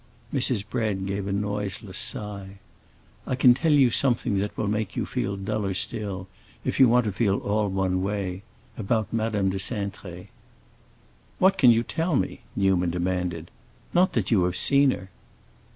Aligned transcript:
Mrs. 0.33 0.67
Bread 0.67 1.05
gave 1.05 1.27
a 1.27 1.31
noiseless 1.31 1.99
sigh. 1.99 2.57
"I 3.27 3.35
can 3.35 3.53
tell 3.53 3.71
you 3.71 3.91
something 3.91 4.39
that 4.39 4.57
will 4.57 4.67
make 4.67 4.95
you 4.95 5.05
feel 5.05 5.37
duller 5.37 5.75
still, 5.75 6.27
if 6.65 6.79
you 6.79 6.89
want 6.89 7.05
to 7.05 7.11
feel 7.11 7.37
all 7.37 7.67
one 7.69 8.01
way. 8.01 8.41
About 8.79 9.13
Madame 9.13 9.51
de 9.51 9.59
Cintré." 9.59 10.29
"What 11.37 11.59
can 11.59 11.69
you 11.69 11.83
tell 11.83 12.15
me?" 12.15 12.41
Newman 12.55 12.89
demanded. 12.89 13.51
"Not 13.93 14.13
that 14.13 14.31
you 14.31 14.43
have 14.45 14.57
seen 14.57 14.89
her?" 14.89 15.11